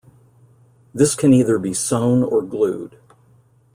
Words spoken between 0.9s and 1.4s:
This can